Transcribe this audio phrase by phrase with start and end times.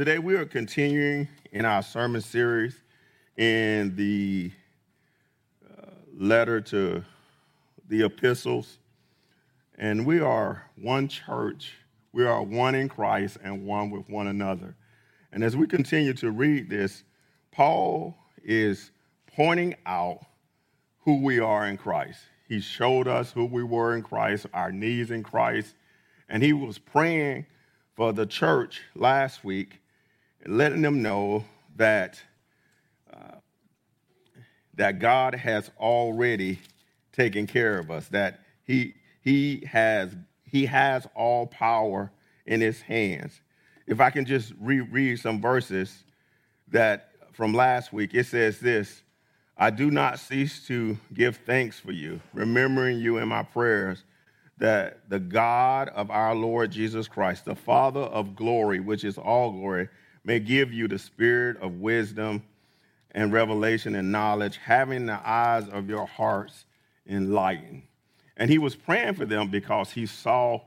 [0.00, 2.74] Today we are continuing in our sermon series
[3.36, 4.50] in the
[5.70, 7.04] uh, letter to
[7.86, 8.78] the Ephesians.
[9.76, 11.74] And we are one church.
[12.14, 14.74] We are one in Christ and one with one another.
[15.32, 17.04] And as we continue to read this,
[17.52, 18.92] Paul is
[19.36, 20.24] pointing out
[21.00, 22.20] who we are in Christ.
[22.48, 25.74] He showed us who we were in Christ, our needs in Christ,
[26.26, 27.44] and he was praying
[27.96, 29.79] for the church last week
[30.46, 31.44] letting them know
[31.76, 32.20] that
[33.12, 33.36] uh,
[34.74, 36.58] that God has already
[37.12, 38.08] taken care of us.
[38.08, 42.10] That He He has He has all power
[42.46, 43.40] in His hands.
[43.86, 46.04] If I can just reread some verses
[46.68, 49.02] that from last week, it says this.
[49.56, 54.04] I do not cease to give thanks for you, remembering you in my prayers,
[54.56, 59.52] that the God of our Lord Jesus Christ, the Father of glory, which is all
[59.52, 59.88] glory,
[60.24, 62.42] may give you the spirit of wisdom
[63.12, 66.64] and revelation and knowledge, having the eyes of your hearts
[67.08, 67.82] enlightened.
[68.36, 70.60] And he was praying for them because he saw,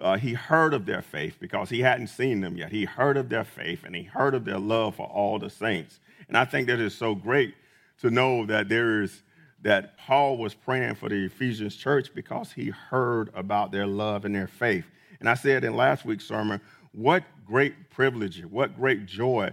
[0.00, 2.70] uh, he heard of their faith, because he hadn't seen them yet.
[2.70, 5.98] He heard of their faith and he heard of their love for all the saints.
[6.28, 7.54] And I think that is so great
[8.00, 9.22] to know that there is
[9.62, 14.34] that Paul was praying for the Ephesians church because he heard about their love and
[14.34, 14.86] their faith.
[15.18, 16.60] And I said in last week's sermon,
[16.92, 19.50] what great privilege, what great joy,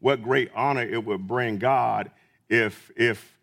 [0.00, 2.10] what great honor it would bring God
[2.48, 3.36] if, if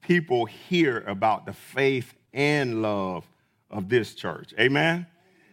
[0.00, 3.24] people hear about the faith and love
[3.70, 4.54] of this church.
[4.58, 5.06] Amen?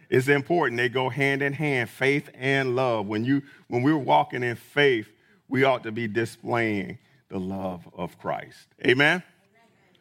[0.08, 0.78] It's important.
[0.78, 3.06] They go hand in hand, faith and love.
[3.06, 5.08] When, you, when we're walking in faith,
[5.48, 8.68] we ought to be displaying the love of Christ.
[8.86, 9.22] Amen?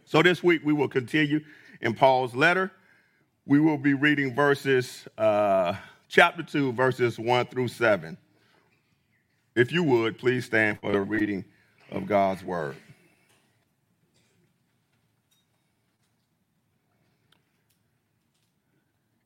[0.06, 1.42] So this week we will continue
[1.80, 2.72] in Paul's letter.
[3.46, 5.76] We will be reading verses uh,
[6.12, 8.18] chapter 2, verses 1 through 7.
[9.56, 11.46] If you would, please stand for the reading
[11.90, 12.76] of God's word.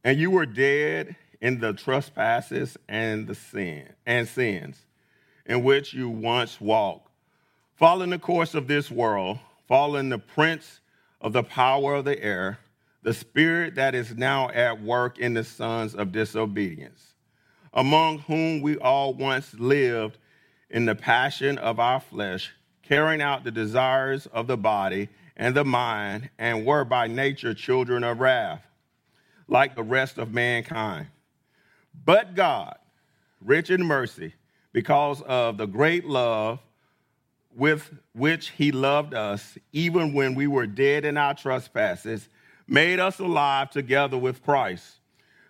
[0.03, 4.78] And you were dead in the trespasses and the sin and sins
[5.47, 7.09] in which you once walked,
[7.75, 10.79] following the course of this world, following the prince
[11.19, 12.59] of the power of the air
[13.05, 17.13] the spirit that is now at work in the sons of disobedience,
[17.71, 20.17] among whom we all once lived
[20.71, 22.51] in the passion of our flesh,
[22.81, 25.07] carrying out the desires of the body
[25.38, 28.66] and the mind, and were by nature children of wrath,
[29.47, 31.05] like the rest of mankind.
[32.05, 32.75] But God,
[33.39, 34.33] rich in mercy,
[34.73, 36.57] because of the great love
[37.55, 42.29] with which he loved us, even when we were dead in our trespasses,
[42.67, 44.85] made us alive together with Christ.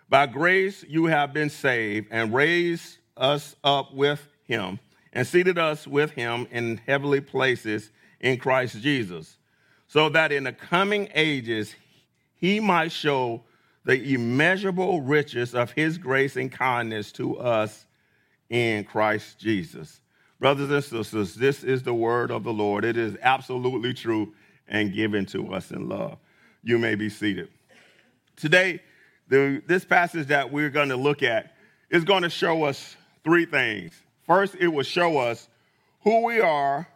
[0.08, 4.78] By grace you have been saved and raised us up with him
[5.12, 7.90] and seated us with him in heavenly places
[8.20, 9.36] in Christ Jesus,
[9.88, 11.74] so that in the coming ages
[12.34, 13.42] he might show
[13.84, 17.86] the immeasurable riches of his grace and kindness to us
[18.50, 20.00] in Christ Jesus.
[20.38, 22.84] Brothers and sisters, this is the word of the Lord.
[22.84, 24.34] It is absolutely true
[24.68, 26.18] and given to us in love.
[26.66, 27.48] You may be seated.
[28.34, 28.82] Today,
[29.28, 31.54] the, this passage that we're going to look at
[31.90, 33.92] is going to show us three things.
[34.26, 35.48] First, it will show us
[36.00, 36.88] who we are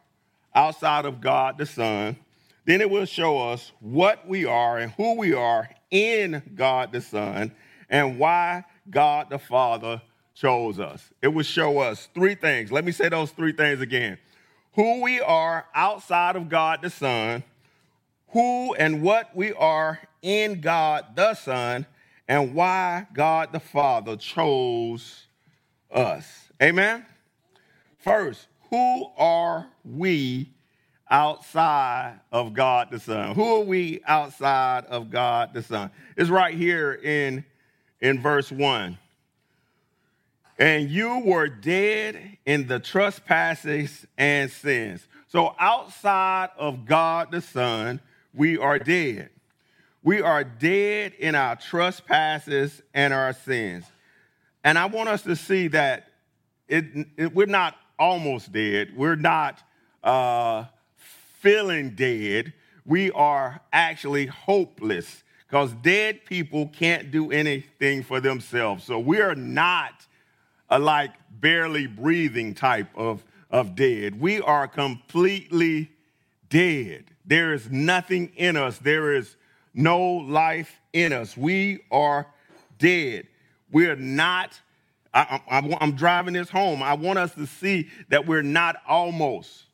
[0.56, 2.16] outside of God the Son.
[2.64, 7.00] Then it will show us what we are and who we are in God the
[7.00, 7.52] Son
[7.88, 10.02] and why God the Father
[10.34, 11.12] chose us.
[11.22, 12.72] It will show us three things.
[12.72, 14.18] Let me say those three things again.
[14.74, 17.44] Who we are outside of God the Son,
[18.32, 21.86] who and what we are in God the Son
[22.28, 25.26] and why God the Father chose
[25.90, 26.48] us.
[26.62, 27.04] Amen?
[27.98, 30.48] First, who are we
[31.10, 33.34] outside of God the Son?
[33.34, 35.90] Who are we outside of God the Son?
[36.16, 37.44] It's right here in,
[38.00, 38.96] in verse 1.
[40.58, 45.06] And you were dead in the trespasses and sins.
[45.26, 48.00] So outside of God the Son,
[48.34, 49.30] we are dead.
[50.02, 53.84] We are dead in our trespasses and our sins.
[54.64, 56.08] And I want us to see that
[56.68, 56.84] it,
[57.16, 58.96] it, we're not almost dead.
[58.96, 59.62] We're not
[60.02, 60.64] uh,
[61.40, 62.52] feeling dead.
[62.86, 68.84] We are actually hopeless because dead people can't do anything for themselves.
[68.84, 70.06] So we are not
[70.68, 74.20] a like barely breathing type of, of dead.
[74.20, 75.90] We are completely
[76.48, 77.04] dead.
[77.30, 78.78] There is nothing in us.
[78.78, 79.36] There is
[79.72, 81.36] no life in us.
[81.36, 82.26] We are
[82.76, 83.28] dead.
[83.70, 84.60] We're not,
[85.14, 85.40] I,
[85.80, 86.82] am driving this home.
[86.82, 89.66] I want us to see that we're not almost.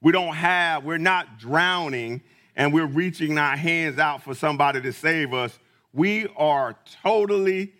[0.00, 2.20] We don't have, we're not drowning
[2.56, 5.56] and we're reaching our hands out for somebody to save us.
[5.92, 7.74] We are totally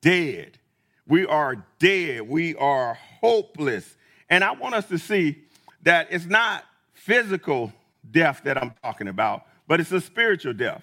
[0.00, 0.58] dead.
[1.06, 2.22] We are dead.
[2.22, 3.96] We are hopeless.
[4.28, 5.44] And I want us to see
[5.84, 7.72] that it's not physical
[8.10, 10.82] death that I'm talking about, but it's a spiritual death.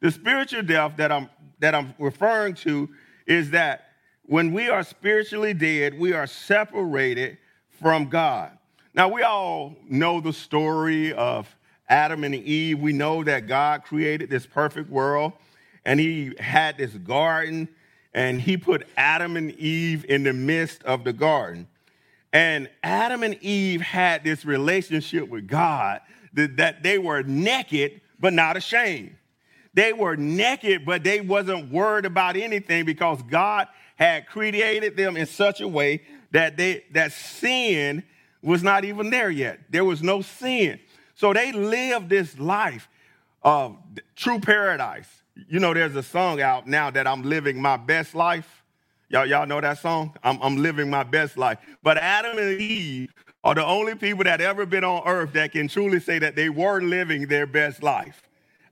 [0.00, 1.28] The spiritual death that I'm
[1.58, 2.88] that I'm referring to
[3.26, 3.90] is that
[4.22, 8.56] when we are spiritually dead, we are separated from God.
[8.94, 11.54] Now we all know the story of
[11.88, 12.78] Adam and Eve.
[12.78, 15.32] We know that God created this perfect world
[15.84, 17.68] and he had this garden
[18.14, 21.68] and he put Adam and Eve in the midst of the garden.
[22.32, 26.00] And Adam and Eve had this relationship with God
[26.32, 29.16] that, they were naked but not ashamed.
[29.72, 35.26] They were naked, but they wasn't worried about anything because God had created them in
[35.26, 38.02] such a way that they that sin
[38.42, 39.60] was not even there yet.
[39.70, 40.80] There was no sin.
[41.14, 42.88] So they lived this life
[43.42, 43.76] of
[44.16, 45.08] true paradise.
[45.48, 48.62] You know, there's a song out now that I'm living my best life.
[49.08, 50.16] Y'all, y'all know that song?
[50.22, 51.58] I'm, I'm living my best life.
[51.82, 53.12] But Adam and Eve
[53.42, 56.48] are the only people that ever been on earth that can truly say that they
[56.48, 58.22] were living their best life.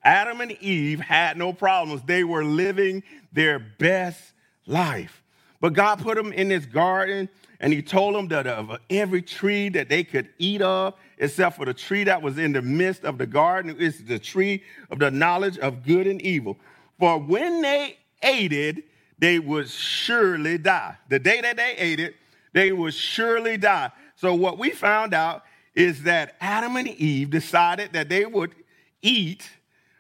[0.05, 2.03] Adam and Eve had no problems.
[2.03, 4.21] They were living their best
[4.67, 5.23] life.
[5.61, 7.29] But God put them in this garden
[7.61, 11.65] and he told them that of every tree that they could eat of, except for
[11.65, 15.11] the tree that was in the midst of the garden, is the tree of the
[15.11, 16.57] knowledge of good and evil.
[17.01, 18.85] For when they ate it,
[19.19, 20.97] they would surely die.
[21.09, 22.15] The day that they ate it,
[22.53, 23.91] they would surely die.
[24.21, 25.45] So, what we found out
[25.77, 28.53] is that Adam and Eve decided that they would
[29.01, 29.49] eat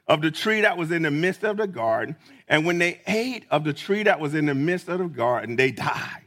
[0.08, 2.16] of the tree that was in the midst of the garden.
[2.48, 5.54] And when they ate of the tree that was in the midst of the garden,
[5.54, 6.24] they died.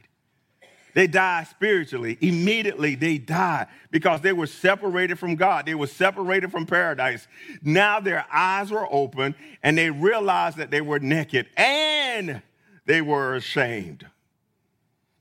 [0.94, 2.16] They died spiritually.
[2.22, 5.66] Immediately they died because they were separated from God.
[5.66, 7.28] They were separated from paradise.
[7.62, 12.40] Now their eyes were open and they realized that they were naked and
[12.86, 14.06] they were ashamed.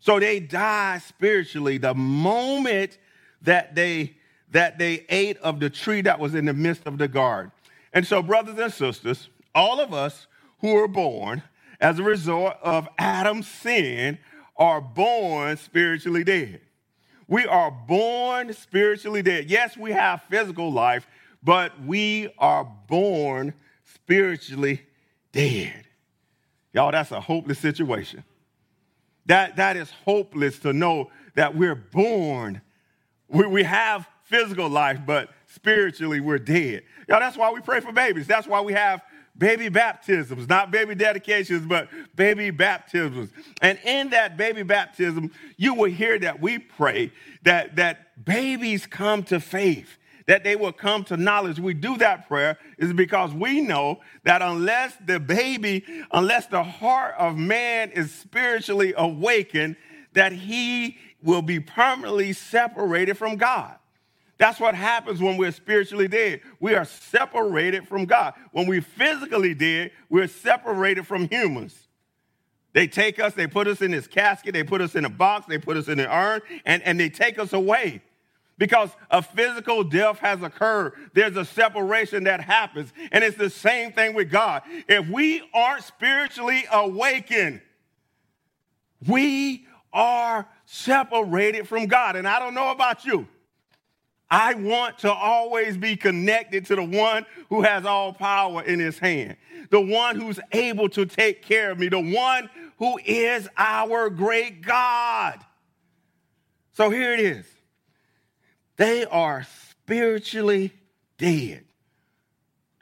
[0.02, 2.98] So they died spiritually the moment
[3.44, 4.18] that they
[4.52, 7.54] that they ate of the tree that was in the midst of the garden.
[7.94, 10.28] And so, brothers and sisters, all of us
[10.60, 11.42] who are born
[11.80, 14.18] as a result of Adam's sin
[14.58, 16.62] are born spiritually dead.
[17.28, 19.50] We are born spiritually dead.
[19.50, 21.08] Yes, we have physical life,
[21.42, 23.54] but we are born
[23.86, 24.82] spiritually
[25.32, 25.86] dead.
[26.74, 28.24] Y'all, that's a hopeless situation.
[29.26, 32.62] That, that is hopeless to know that we're born.
[33.28, 36.84] We, we have physical life, but spiritually we're dead.
[37.08, 38.28] Y'all, that's why we pray for babies.
[38.28, 39.02] That's why we have
[39.38, 43.30] baby baptisms, not baby dedications, but baby baptisms.
[43.62, 47.12] And in that baby baptism, you will hear that we pray
[47.44, 49.98] that, that babies come to faith,
[50.28, 51.60] that they will come to knowledge.
[51.60, 57.16] We do that prayer is because we know that unless the baby, unless the heart
[57.18, 59.76] of man is spiritually awakened,
[60.14, 63.76] that he will be permanently separated from God.
[64.38, 66.42] That's what happens when we're spiritually dead.
[66.60, 68.34] We are separated from God.
[68.52, 71.88] When we're physically dead, we're separated from humans.
[72.74, 75.46] They take us, they put us in this casket, they put us in a box,
[75.48, 78.02] they put us in an urn, and, and they take us away.
[78.62, 80.94] Because a physical death has occurred.
[81.16, 82.94] There's a separation that happens.
[83.12, 84.62] And it's the same thing with God.
[84.88, 87.62] If we aren't spiritually awakened,
[89.08, 92.16] we are separated from God.
[92.16, 93.28] And I don't know about you.
[94.30, 99.00] I want to always be connected to the one who has all power in his
[99.00, 99.38] hand,
[99.72, 104.62] the one who's able to take care of me, the one who is our great
[104.62, 105.40] God.
[106.74, 107.48] So here it is.
[108.82, 110.74] They are spiritually
[111.18, 111.66] dead.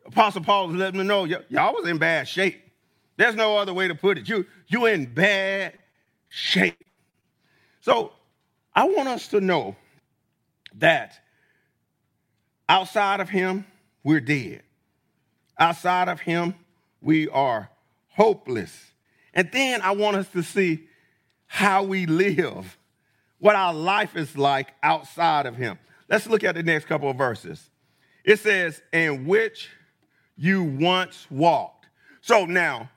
[0.05, 2.61] Apostle Paul is letting me know y- y'all was in bad shape.
[3.17, 4.29] There's no other way to put it.
[4.29, 5.79] You you in bad
[6.29, 6.77] shape.
[7.81, 8.13] So
[8.75, 9.75] I want us to know
[10.75, 11.19] that
[12.69, 13.65] Outside of him,
[14.03, 14.63] we're dead.
[15.59, 16.55] Outside of him,
[17.01, 17.69] we are
[18.09, 18.91] hopeless.
[19.33, 20.87] And then I want us to see
[21.47, 22.77] how we live,
[23.39, 25.79] what our life is like outside of Him.
[26.09, 27.69] Let's look at the next couple of verses.
[28.23, 29.69] It says, In which
[30.35, 31.87] you once walked.
[32.21, 32.89] So now,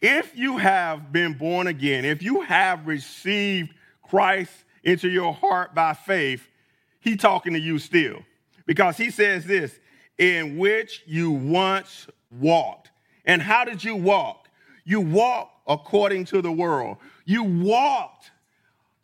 [0.00, 5.94] if you have been born again, if you have received Christ into your heart by
[5.94, 6.46] faith,
[7.00, 8.20] He talking to you still.
[8.66, 9.78] Because He says this,
[10.18, 12.90] in which you once walked.
[13.24, 14.48] And how did you walk?
[14.84, 16.98] You walked according to the world.
[17.24, 18.30] You walked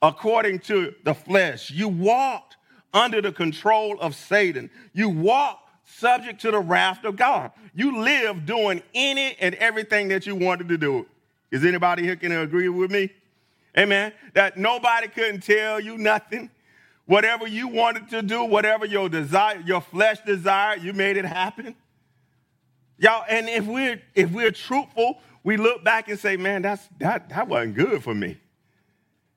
[0.02, 1.71] according to the flesh.
[1.71, 2.57] You walked
[2.92, 4.70] under the control of Satan.
[4.92, 7.52] You walk subject to the wrath of God.
[7.75, 11.06] You live doing any and everything that you wanted to do.
[11.50, 13.11] Is anybody here can agree with me?
[13.76, 14.12] Amen.
[14.35, 16.50] That nobody couldn't tell you nothing.
[17.06, 21.75] Whatever you wanted to do, whatever your desire, your flesh desired, you made it happen.
[22.99, 27.28] Y'all, and if we're if we're truthful, we look back and say, man, that's that
[27.30, 28.38] that wasn't good for me.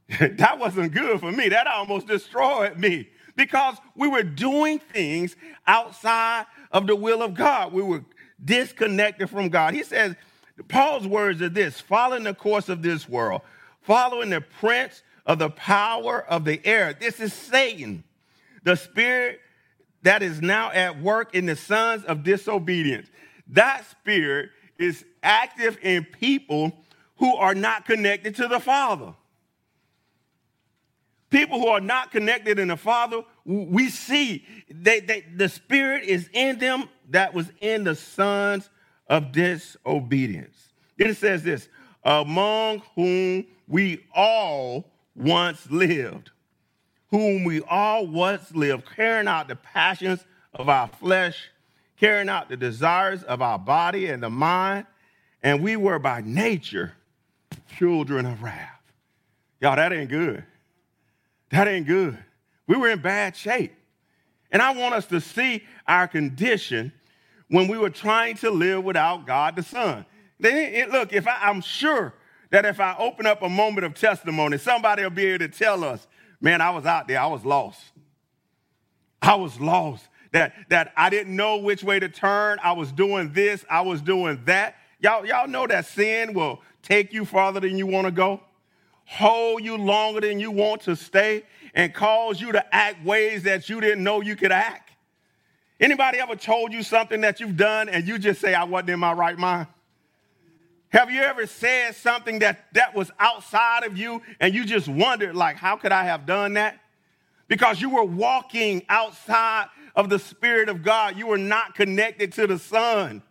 [0.20, 1.50] that wasn't good for me.
[1.50, 5.36] That almost destroyed me because we were doing things
[5.68, 7.74] outside of the will of God.
[7.74, 8.04] We were
[8.44, 9.74] disconnected from God.
[9.74, 10.16] He says,
[10.68, 13.42] Paul's words are this following the course of this world,
[13.82, 16.94] following the prince of the power of the air.
[16.94, 18.04] This is Satan,
[18.64, 19.40] the spirit
[20.04, 23.10] that is now at work in the sons of disobedience.
[23.48, 26.74] That spirit is active in people
[27.18, 29.14] who are not connected to the Father.
[31.34, 35.00] People who are not connected in the Father, we see they,
[35.36, 38.70] the Spirit is in them that was in the sons
[39.08, 40.56] of disobedience.
[40.96, 41.70] Then it says this
[42.04, 46.30] among whom we all once lived,
[47.10, 50.24] whom we all once lived, carrying out the passions
[50.54, 51.50] of our flesh,
[52.00, 54.86] carrying out the desires of our body and the mind,
[55.42, 56.94] and we were by nature
[57.76, 58.70] children of wrath.
[59.62, 60.46] Y'all, that ain't good.
[61.54, 62.18] That ain't good.
[62.66, 63.76] We were in bad shape.
[64.52, 66.92] And I want us to see our condition
[67.48, 70.04] when we were trying to live without God the Son.
[70.40, 72.16] Look, if I, I'm sure
[72.50, 75.84] that if I open up a moment of testimony, somebody will be able to tell
[75.84, 76.08] us,
[76.42, 77.82] man, I was out there, I was lost.
[79.22, 80.08] I was lost.
[80.32, 82.58] That, that I didn't know which way to turn.
[82.64, 84.76] I was doing this, I was doing that.
[85.00, 88.42] Y'all, y'all know that sin will take you farther than you want to go,
[89.06, 91.44] hold you longer than you want to stay,
[91.74, 94.92] and cause you to act ways that you didn't know you could act.
[95.80, 99.00] Anybody ever told you something that you've done and you just say, I wasn't in
[99.00, 99.68] my right mind?
[100.90, 105.36] Have you ever said something that, that was outside of you and you just wondered,
[105.36, 106.80] like, how could I have done that?
[107.48, 111.18] Because you were walking outside of the Spirit of God.
[111.18, 113.24] You were not connected to the Son.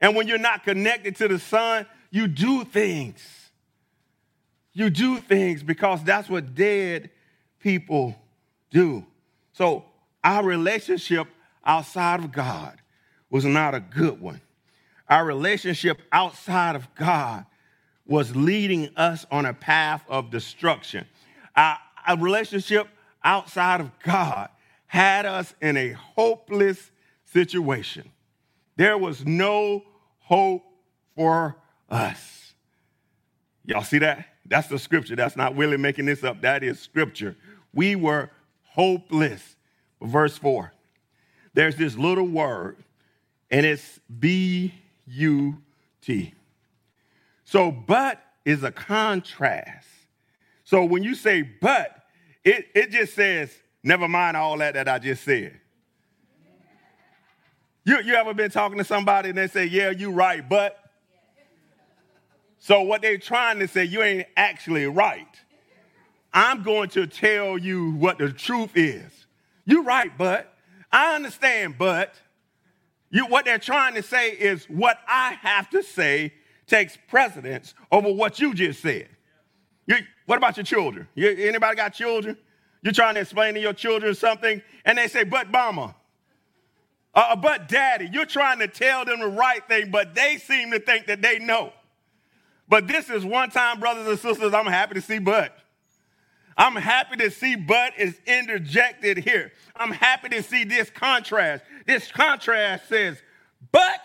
[0.00, 3.26] And when you're not connected to the Son, you do things.
[4.76, 7.10] You do things because that's what dead
[7.60, 8.14] people
[8.70, 9.04] do.
[9.52, 9.84] So
[10.22, 11.26] our relationship
[11.64, 12.80] outside of God
[13.30, 14.40] was not a good one
[15.08, 17.46] our relationship outside of God
[18.06, 21.06] was leading us on a path of destruction.
[21.54, 22.88] Our, our, relationship
[23.24, 24.48] outside of God
[24.86, 26.90] had us in a hopeless
[27.24, 28.10] situation.
[28.76, 29.82] There was no
[30.18, 30.62] hope
[31.16, 31.56] for
[31.88, 32.45] us.
[33.66, 34.26] Y'all see that?
[34.46, 35.16] That's the scripture.
[35.16, 36.40] That's not Willie making this up.
[36.42, 37.36] That is scripture.
[37.74, 38.30] We were
[38.62, 39.56] hopeless.
[40.00, 40.72] Verse 4.
[41.52, 42.76] There's this little word,
[43.50, 44.72] and it's be
[45.06, 45.56] U
[46.02, 46.34] T.
[47.44, 49.88] So, but is a contrast.
[50.64, 52.04] So when you say but,
[52.44, 53.50] it, it just says,
[53.82, 55.58] never mind all that that I just said.
[57.84, 60.78] You, you ever been talking to somebody and they say, yeah, you right, but?
[62.58, 65.28] So what they're trying to say, you ain't actually right.
[66.32, 69.26] I'm going to tell you what the truth is.
[69.64, 70.54] You're right, but
[70.92, 72.14] I understand, but
[73.10, 76.34] you, what they're trying to say is what I have to say
[76.66, 79.08] takes precedence over what you just said.
[79.86, 79.96] You,
[80.26, 81.08] what about your children?
[81.14, 82.36] You, anybody got children?
[82.82, 85.94] You're trying to explain to your children something, and they say, but mama,
[87.14, 88.10] uh, but daddy.
[88.12, 91.38] You're trying to tell them the right thing, but they seem to think that they
[91.38, 91.72] know.
[92.68, 95.56] But this is one time, brothers and sisters, I'm happy to see but.
[96.58, 99.52] I'm happy to see but is interjected here.
[99.74, 101.62] I'm happy to see this contrast.
[101.86, 103.18] This contrast says,
[103.72, 104.00] but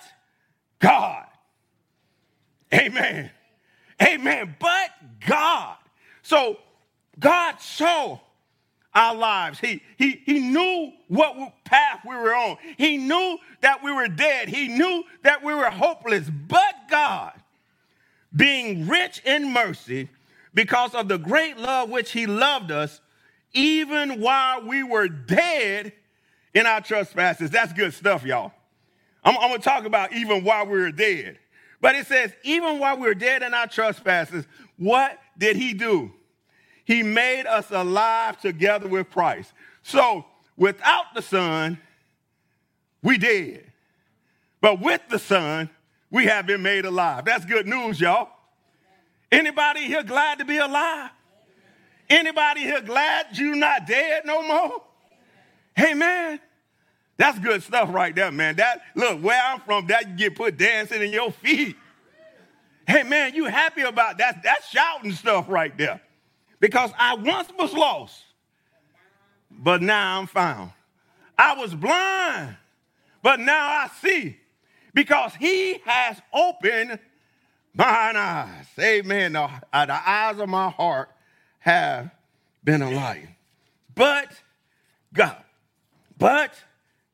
[0.79, 1.25] God.
[2.73, 3.31] Amen.
[4.01, 4.55] Amen.
[4.59, 4.89] But
[5.25, 5.77] God.
[6.23, 6.57] So
[7.19, 8.19] God saw
[8.93, 9.59] our lives.
[9.59, 12.57] He, he, he knew what path we were on.
[12.77, 14.49] He knew that we were dead.
[14.49, 16.29] He knew that we were hopeless.
[16.29, 17.33] But God,
[18.35, 20.09] being rich in mercy,
[20.53, 23.01] because of the great love which he loved us,
[23.53, 25.93] even while we were dead
[26.53, 27.49] in our trespasses.
[27.49, 28.51] That's good stuff, y'all.
[29.23, 31.37] I'm, I'm to talk about even while we were dead.
[31.79, 34.45] But it says, even while we were dead in our trespasses,
[34.77, 36.11] what did he do?
[36.85, 39.53] He made us alive together with Christ.
[39.83, 40.25] So
[40.57, 41.79] without the Son,
[43.01, 43.71] we dead.
[44.59, 45.69] But with the Son,
[46.11, 47.25] we have been made alive.
[47.25, 48.29] That's good news, y'all.
[49.31, 51.09] Anybody here glad to be alive?
[52.09, 54.83] Anybody here glad you're not dead no more?
[55.73, 56.41] Hey man,
[57.15, 58.57] that's good stuff right there, man.
[58.57, 61.77] That look where I'm from, that you get put dancing in your feet.
[62.85, 64.41] Hey man, you happy about that?
[64.43, 66.01] That's shouting stuff right there.
[66.59, 68.21] Because I once was lost,
[69.49, 70.71] but now I'm found.
[71.37, 72.57] I was blind,
[73.23, 74.40] but now I see.
[74.93, 76.99] Because he has opened
[77.73, 78.65] mine eyes.
[78.79, 79.33] Amen.
[79.33, 81.09] The, uh, the eyes of my heart
[81.59, 82.11] have
[82.63, 83.35] been enlightened.
[83.95, 84.31] But
[85.13, 85.43] God,
[86.17, 86.53] but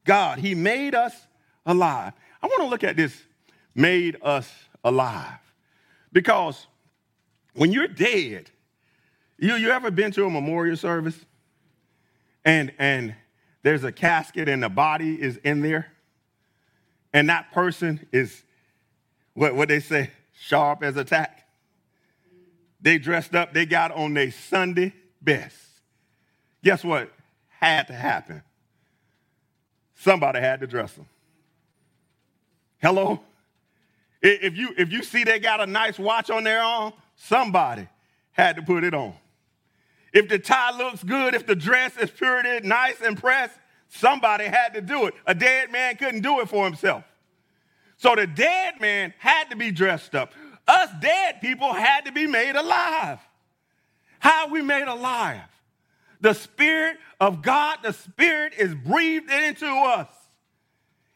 [0.05, 1.13] God, He made us
[1.65, 2.13] alive.
[2.41, 3.23] I want to look at this
[3.75, 4.51] made us
[4.83, 5.39] alive
[6.11, 6.67] because
[7.53, 8.49] when you're dead,
[9.37, 11.25] you, you ever been to a memorial service
[12.45, 13.15] and, and
[13.63, 15.91] there's a casket and the body is in there
[17.13, 18.43] and that person is
[19.33, 21.47] what, what they say sharp as a tack.
[22.81, 25.55] They dressed up, they got on their Sunday best.
[26.63, 27.11] Guess what
[27.59, 28.43] had to happen?
[29.95, 31.07] Somebody had to dress them.
[32.79, 33.19] Hello?
[34.21, 37.87] If you, if you see they got a nice watch on their arm, somebody
[38.31, 39.13] had to put it on.
[40.13, 43.57] If the tie looks good, if the dress is pretty, nice and pressed,
[43.89, 45.13] somebody had to do it.
[45.25, 47.03] A dead man couldn't do it for himself.
[47.97, 50.33] So the dead man had to be dressed up.
[50.67, 53.19] Us dead people had to be made alive.
[54.19, 55.41] How we made alive?
[56.21, 60.07] The Spirit of God, the Spirit is breathed into us.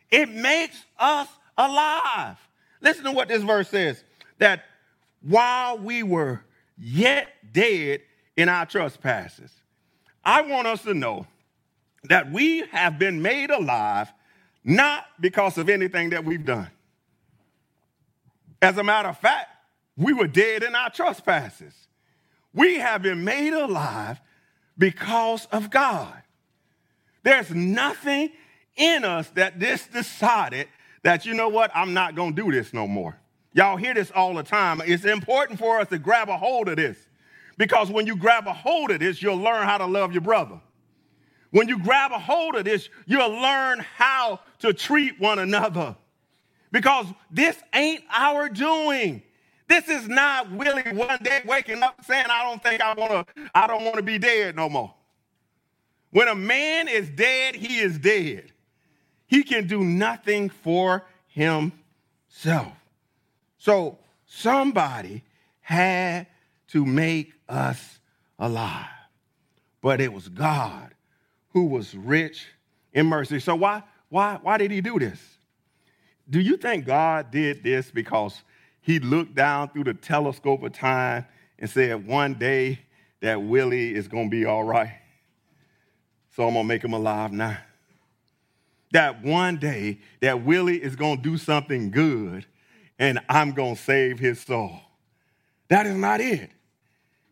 [0.10, 2.38] It makes us alive.
[2.82, 4.04] Listen to what this verse says
[4.40, 4.64] that
[5.22, 6.42] while we were
[6.78, 8.02] yet dead
[8.36, 9.52] in our trespasses,
[10.24, 11.28] I want us to know
[12.04, 14.12] that we have been made alive
[14.64, 16.70] not because of anything that we've done.
[18.62, 19.50] As a matter of fact,
[19.98, 21.74] we were dead in our trespasses.
[22.54, 24.22] We have been made alive
[24.78, 26.14] because of God.
[27.24, 28.32] There's nothing
[28.76, 30.68] in us that this decided
[31.04, 33.18] that, you know what, I'm not going to do this no more.
[33.54, 34.82] Y'all hear this all the time.
[34.86, 36.98] It's important for us to grab a hold of this
[37.58, 40.60] because when you grab a hold of this, you'll learn how to love your brother.
[41.52, 45.96] When you grab a hold of this, you'll learn how to treat one another
[46.72, 49.22] because this ain't our doing.
[49.68, 53.50] This is not Willie one day waking up saying, I don't think I want to,
[53.54, 54.94] I don't want to be dead no more.
[56.12, 58.52] When a man is dead, he is dead.
[59.28, 62.74] He can do nothing for himself.
[63.58, 65.24] So somebody
[65.62, 66.28] had
[66.68, 68.00] to make us
[68.40, 68.88] alive.
[69.82, 70.94] But it was God
[71.54, 72.48] who was rich
[72.94, 73.40] in mercy.
[73.40, 75.20] So why, why, why did he do this?
[76.30, 78.42] Do you think God did this because
[78.82, 81.26] he looked down through the telescope of time
[81.60, 82.80] and said, one day
[83.22, 84.98] that Willie is going to be all right?
[86.36, 87.58] So I'm going to make him alive now.
[88.94, 92.46] That one day that Willie is going to do something good
[92.98, 94.80] and I'm going to save his soul.
[95.70, 96.52] That is not it.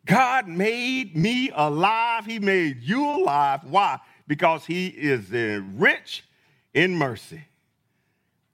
[0.05, 2.25] God made me alive.
[2.25, 3.61] He made you alive.
[3.63, 3.99] Why?
[4.29, 6.23] Because he is rich
[6.75, 7.43] in mercy.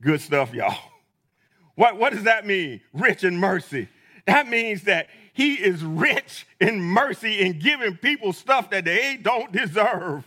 [0.01, 0.75] Good stuff, y'all.
[1.77, 2.79] What, what does that mean?
[2.93, 3.89] Rich in mercy.
[4.25, 9.51] That means that he is rich in mercy in giving people stuff that they don't
[9.51, 10.23] deserve.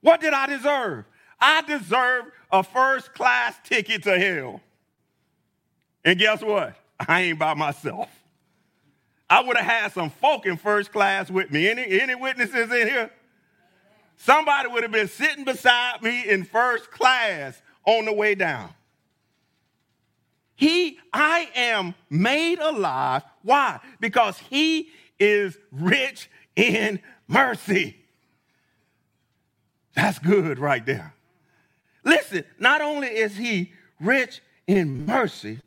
[0.00, 1.04] What did I deserve?
[1.40, 4.60] I deserve a first class ticket to hell.
[6.04, 6.74] And guess what?
[6.98, 8.08] I ain't by myself.
[9.30, 11.68] I would have had some folk in first class with me.
[11.68, 13.12] Any, any witnesses in here?
[14.16, 18.70] Somebody would have been sitting beside me in first class on the way down.
[20.54, 23.22] He, I am made alive.
[23.42, 23.78] Why?
[24.00, 27.96] Because he is rich in mercy.
[29.94, 31.14] That's good right there.
[32.04, 35.60] Listen, not only is he rich in mercy,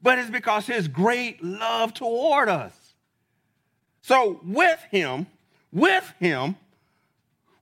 [0.00, 2.72] but it's because his great love toward us.
[4.02, 5.26] So with him,
[5.72, 6.56] with him,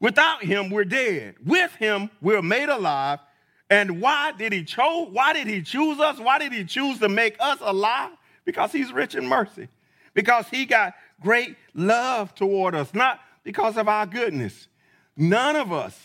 [0.00, 1.37] without him, we're dead.
[1.44, 3.20] With him, we're made alive.
[3.68, 5.09] And why did he choose?
[5.11, 6.18] Why did he choose us?
[6.18, 8.12] Why did he choose to make us alive?
[8.44, 9.68] Because he's rich in mercy.
[10.14, 14.68] Because he got great love toward us, not because of our goodness.
[15.16, 15.98] None of us,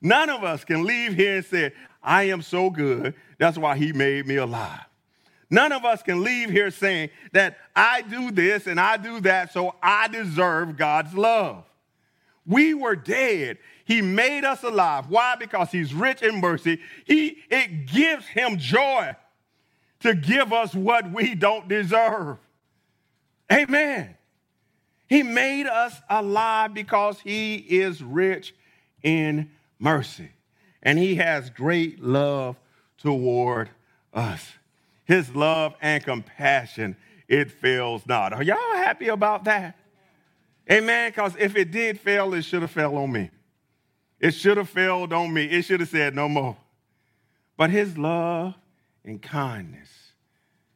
[0.00, 3.14] none of us can leave here and say, I am so good.
[3.38, 4.80] That's why he made me alive.
[5.48, 9.52] None of us can leave here saying that I do this and I do that,
[9.52, 11.64] so I deserve God's love.
[12.46, 13.58] We were dead.
[13.84, 15.06] He made us alive.
[15.08, 15.36] Why?
[15.36, 16.80] Because he's rich in mercy.
[17.04, 19.14] He, it gives him joy
[20.00, 22.38] to give us what we don't deserve.
[23.52, 24.16] Amen.
[25.08, 28.54] He made us alive because he is rich
[29.02, 30.30] in mercy.
[30.82, 32.56] And he has great love
[32.98, 33.70] toward
[34.12, 34.52] us
[35.04, 36.96] his love and compassion,
[37.28, 38.32] it fails not.
[38.32, 39.76] Are y'all happy about that?
[40.70, 41.10] Amen.
[41.10, 43.30] Because if it did fail, it should have fell on me.
[44.20, 45.44] It should have failed on me.
[45.44, 46.56] It should have said no more.
[47.56, 48.54] But his love
[49.04, 49.90] and kindness,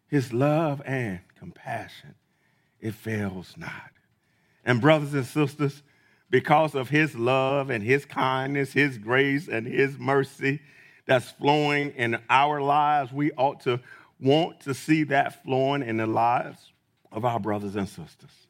[0.08, 2.14] his love and compassion,
[2.80, 3.92] it fails not.
[4.64, 5.82] And brothers and sisters,
[6.28, 10.60] because of his love and his kindness, his grace and his mercy
[11.06, 13.80] that's flowing in our lives, we ought to
[14.20, 16.72] want to see that flowing in the lives
[17.12, 18.45] of our brothers and sisters.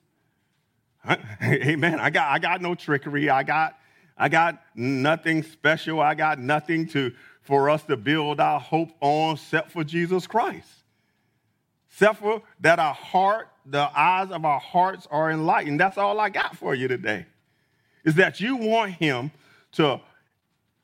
[1.43, 2.01] Amen.
[2.01, 3.31] I got, I got no trickery.
[3.31, 3.79] I got,
[4.17, 6.01] I got nothing special.
[6.01, 10.69] I got nothing to, for us to build our hope on except for Jesus Christ.
[11.91, 15.81] Except for that our heart, the eyes of our hearts are enlightened.
[15.81, 17.27] That's all I got for you today.
[18.05, 19.31] Is that you want him
[19.73, 20.01] to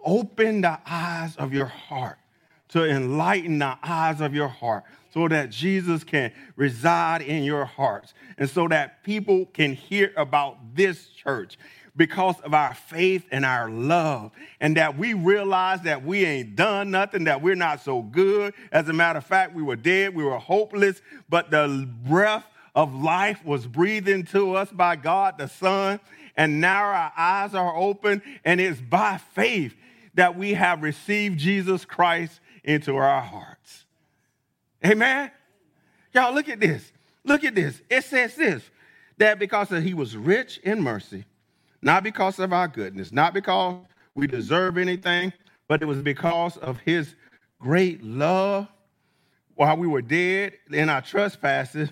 [0.05, 2.19] open the eyes of your heart
[2.73, 8.15] to enlighten the eyes of your heart so that Jesus can reside in your hearts
[8.39, 11.59] and so that people can hear about this church
[11.95, 16.91] because of our faith and our love, and that we realize that we ain't done
[16.91, 18.55] nothing, that we're not so good.
[18.71, 22.95] As a matter of fact, we were dead, we were hopeless, but the breath of
[22.95, 26.01] life was breathed into us by God the Son,
[26.35, 29.75] and now our eyes are open, and it's by faith
[30.15, 33.85] that we have received Jesus Christ into our hearts.
[34.85, 35.31] Amen.
[36.13, 36.93] Y'all, look at this.
[37.25, 37.81] Look at this.
[37.89, 38.63] It says this
[39.19, 41.25] that because he was rich in mercy,
[41.81, 43.77] not because of our goodness, not because
[44.15, 45.33] we deserve anything,
[45.69, 47.15] but it was because of his
[47.59, 48.67] great love
[49.55, 51.89] while we were dead in our trespasses.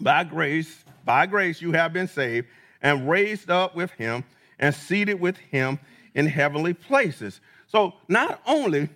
[0.00, 2.48] By grace, by grace, you have been saved
[2.82, 4.24] and raised up with him
[4.58, 5.78] and seated with him
[6.14, 7.40] in heavenly places.
[7.66, 8.88] So, not only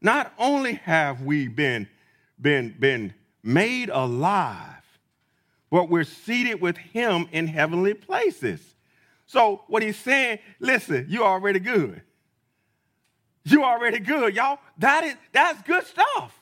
[0.00, 1.88] not only have we been,
[2.40, 4.74] been, been made alive,
[5.70, 8.60] but we're seated with him in heavenly places.
[9.26, 12.02] So what he's saying, listen, you already good.
[13.44, 14.58] You already good, y'all.
[14.78, 16.38] That is that's good stuff.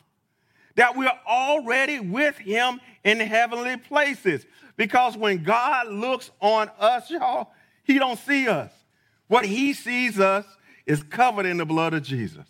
[0.77, 4.47] That we're already with him in heavenly places.
[4.77, 7.53] Because when God looks on us, y'all,
[7.85, 8.73] he don't see us.
[9.29, 10.47] What he sees us
[10.87, 12.47] is covered in the blood of Jesus.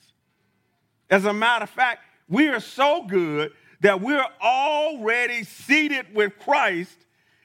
[1.10, 6.96] As a matter of fact, we are so good that we're already seated with Christ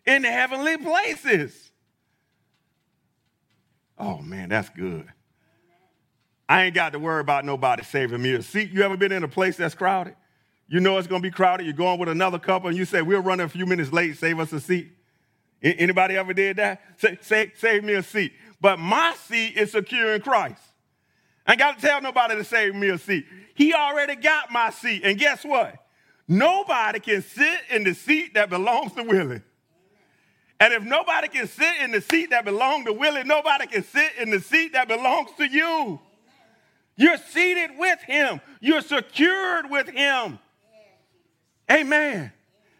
[0.05, 1.71] in the heavenly places.
[3.97, 5.07] Oh man, that's good.
[6.47, 8.71] I ain't got to worry about nobody saving me a seat.
[8.71, 10.15] You ever been in a place that's crowded?
[10.67, 11.65] You know it's going to be crowded.
[11.65, 14.17] You're going with another couple, and you say, "We're running a few minutes late.
[14.17, 14.93] Save us a seat."
[15.61, 16.81] Anybody ever did that?
[16.97, 18.31] Say, say, save me a seat.
[18.61, 20.61] But my seat is secure in Christ.
[21.49, 23.25] I got to tell nobody to save me a seat.
[23.55, 25.01] He already got my seat.
[25.03, 25.83] And guess what?
[26.27, 29.41] Nobody can sit in the seat that belongs to Willie.
[30.59, 34.11] And if nobody can sit in the seat that belongs to Willie, nobody can sit
[34.19, 35.99] in the seat that belongs to you.
[36.95, 38.41] You're seated with him.
[38.61, 40.37] You're secured with him.
[41.71, 42.31] Amen.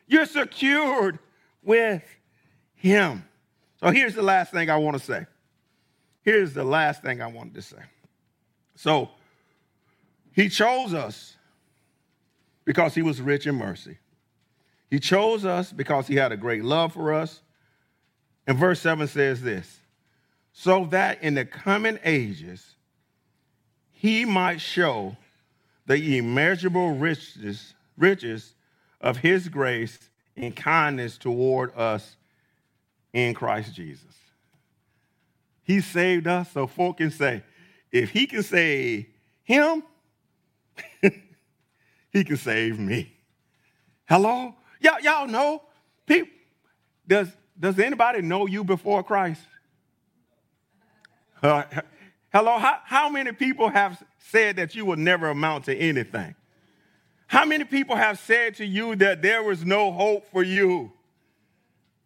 [0.06, 1.18] You're secured
[1.64, 2.04] with
[2.76, 3.26] him.
[3.78, 5.26] So here's the last thing I want to say.
[6.22, 7.80] Here's the last thing I wanted to say.
[8.80, 9.10] So
[10.32, 11.36] he chose us
[12.64, 13.98] because he was rich in mercy.
[14.90, 17.42] He chose us because he had a great love for us.
[18.48, 19.80] And verse 7 says this
[20.54, 22.76] so that in the coming ages
[23.92, 25.18] he might show
[25.86, 28.54] the immeasurable riches, riches
[29.02, 30.00] of his grace
[30.38, 32.16] and kindness toward us
[33.12, 34.16] in Christ Jesus.
[35.64, 37.44] He saved us so folk can say,
[37.92, 39.08] if he can save
[39.44, 39.84] him,
[42.12, 43.16] he can save me.
[44.08, 44.56] Hello?
[44.80, 45.64] Y'all, y'all know?
[46.06, 46.32] People,
[47.08, 49.42] does, does anybody know you before Christ?
[51.42, 51.64] Uh,
[52.32, 56.36] Hello, how, how many people have said that you will never amount to anything?
[57.26, 60.92] How many people have said to you that there was no hope for you?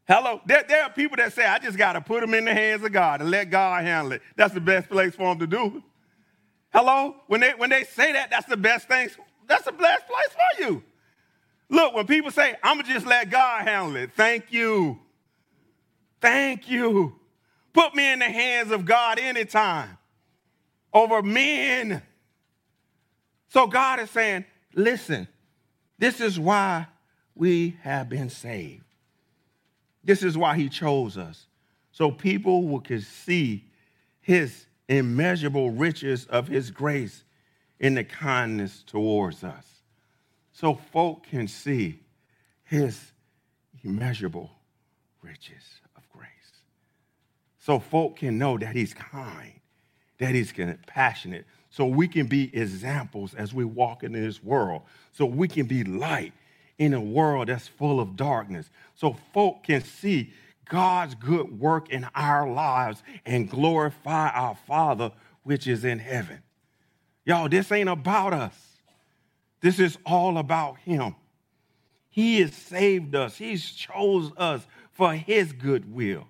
[0.05, 2.53] Hello, there, there are people that say, I just got to put them in the
[2.53, 4.21] hands of God and let God handle it.
[4.35, 5.83] That's the best place for them to do.
[6.73, 9.09] Hello, when they, when they say that, that's the best thing.
[9.47, 10.83] That's the best place for you.
[11.69, 14.99] Look, when people say, I'm going to just let God handle it, thank you.
[16.19, 17.15] Thank you.
[17.73, 19.97] Put me in the hands of God anytime
[20.93, 22.01] over men.
[23.49, 25.27] So God is saying, listen,
[25.97, 26.87] this is why
[27.35, 28.82] we have been saved.
[30.03, 31.47] This is why he chose us.
[31.91, 33.65] So people will can see
[34.21, 37.23] his immeasurable riches of his grace
[37.79, 39.65] in the kindness towards us.
[40.51, 41.99] So folk can see
[42.63, 43.11] his
[43.83, 44.51] immeasurable
[45.21, 45.63] riches
[45.95, 46.27] of grace.
[47.59, 49.53] So folk can know that he's kind,
[50.19, 51.45] that he's compassionate.
[51.69, 54.83] So we can be examples as we walk into this world.
[55.11, 56.33] So we can be light
[56.77, 58.69] in a world that's full of darkness.
[58.95, 60.33] So folk can see
[60.69, 65.11] God's good work in our lives and glorify our Father
[65.43, 66.41] which is in heaven.
[67.25, 68.55] Y'all, this ain't about us.
[69.61, 71.15] This is all about Him.
[72.09, 73.37] He has saved us.
[73.37, 76.27] He's chose us for His good will.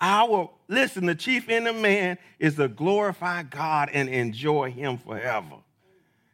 [0.00, 5.56] Our listen, the chief end of man is to glorify God and enjoy Him forever.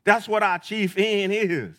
[0.05, 1.75] That's what our chief end is.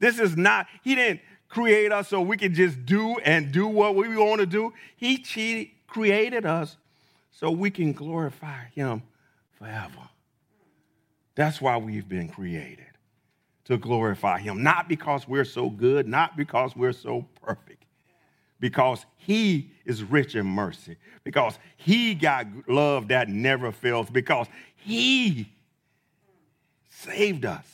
[0.00, 3.94] This is not, He didn't create us so we can just do and do what
[3.94, 4.72] we want to do.
[4.96, 6.76] He created us
[7.30, 9.02] so we can glorify Him
[9.58, 10.08] forever.
[11.36, 12.86] That's why we've been created
[13.66, 17.84] to glorify Him, not because we're so good, not because we're so perfect,
[18.58, 25.52] because He is rich in mercy, because He got love that never fails, because He
[26.88, 27.66] saved us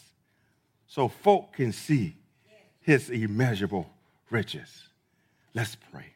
[0.96, 2.16] so folk can see
[2.80, 3.86] his immeasurable
[4.30, 4.88] riches.
[5.52, 6.06] Let's pray.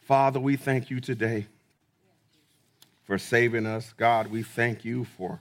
[0.00, 1.46] Father, we thank you today
[3.04, 3.94] for saving us.
[3.96, 5.40] God, we thank you for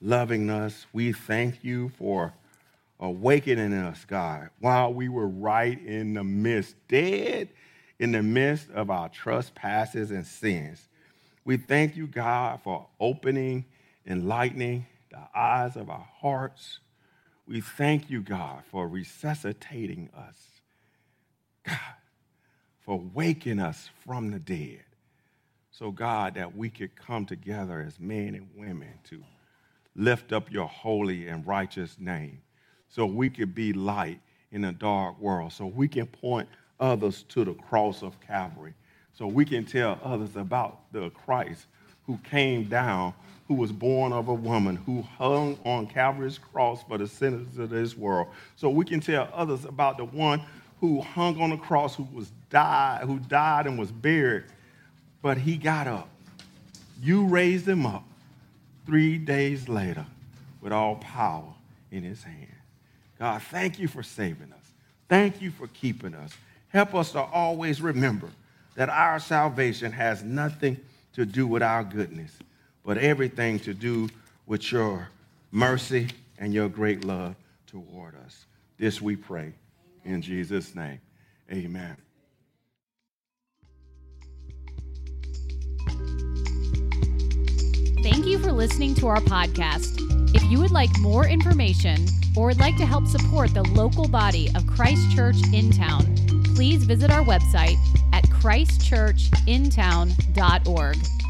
[0.00, 0.86] loving us.
[0.94, 2.32] We thank you for
[2.98, 7.50] awakening us, God, while we were right in the midst, dead
[7.98, 10.88] in the midst of our trespasses and sins.
[11.44, 13.66] We thank you, God, for opening,
[14.06, 16.78] enlightening the eyes of our hearts
[17.46, 20.36] we thank you, God, for resuscitating us.
[21.64, 21.78] God,
[22.80, 24.84] for waking us from the dead.
[25.70, 29.22] So, God, that we could come together as men and women to
[29.96, 32.40] lift up your holy and righteous name.
[32.88, 34.20] So we could be light
[34.52, 35.52] in a dark world.
[35.52, 38.74] So we can point others to the cross of Calvary.
[39.12, 41.66] So we can tell others about the Christ
[42.06, 43.14] who came down
[43.48, 47.70] who was born of a woman, who hung on Calvary's cross for the sinners of
[47.70, 48.28] this world.
[48.56, 50.42] So we can tell others about the one
[50.80, 54.44] who hung on the cross, who was died, who died and was buried,
[55.20, 56.08] but he got up.
[57.02, 58.04] You raised him up
[58.86, 60.06] three days later
[60.60, 61.52] with all power
[61.90, 62.48] in his hand.
[63.18, 64.72] God, thank you for saving us.
[65.08, 66.32] Thank you for keeping us.
[66.68, 68.30] Help us to always remember
[68.74, 70.78] that our salvation has nothing
[71.14, 72.32] to do with our goodness
[72.84, 74.08] but everything to do
[74.46, 75.08] with your
[75.50, 77.34] mercy and your great love
[77.66, 78.44] toward us.
[78.78, 79.54] This we pray
[80.04, 81.00] in Jesus' name.
[81.50, 81.96] Amen.
[88.02, 89.98] Thank you for listening to our podcast.
[90.34, 94.50] If you would like more information or would like to help support the local body
[94.54, 96.14] of Christ Church in town,
[96.54, 97.76] please visit our website
[98.12, 101.23] at christchurchintown.org.